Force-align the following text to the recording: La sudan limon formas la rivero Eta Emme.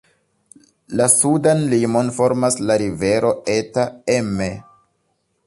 La 1.01 1.05
sudan 1.15 1.61
limon 1.73 2.09
formas 2.15 2.57
la 2.71 2.79
rivero 2.85 3.35
Eta 3.59 3.87
Emme. 4.17 4.51